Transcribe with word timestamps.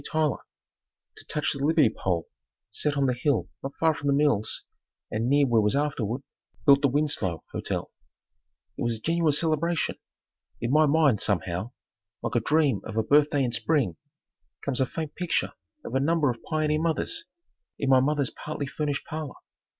Tyler, 0.03 0.43
to 1.15 1.23
touch 1.27 1.53
the 1.53 1.63
Liberty 1.63 1.87
pole 1.95 2.27
set 2.71 2.93
up 2.93 2.97
on 2.97 3.05
the 3.05 3.13
hill 3.13 3.49
not 3.61 3.75
far 3.75 3.93
from 3.93 4.07
the 4.07 4.13
mills 4.13 4.63
and 5.11 5.29
near 5.29 5.45
where 5.45 5.61
was 5.61 5.75
afterward 5.75 6.23
built 6.65 6.81
the 6.81 6.87
Winslow 6.87 7.43
Hotel. 7.51 7.91
It 8.77 8.81
was 8.81 8.97
a 8.97 8.99
genuine 8.99 9.31
celebration. 9.31 9.97
In 10.59 10.71
my 10.71 10.87
mind, 10.87 11.21
somehow, 11.21 11.73
like 12.23 12.33
a 12.33 12.39
dream 12.39 12.81
of 12.83 12.97
a 12.97 13.03
birthday 13.03 13.43
in 13.43 13.51
spring, 13.51 13.95
comes 14.61 14.81
a 14.81 14.87
faint 14.87 15.13
picture 15.13 15.53
of 15.85 15.93
a 15.93 15.99
number 15.99 16.31
of 16.31 16.41
pioneer 16.41 16.81
mothers, 16.81 17.25
in 17.77 17.87
my 17.91 17.99
mother's 17.99 18.31
partly 18.31 18.65
furnished 18.65 19.05
parlor. 19.05 19.35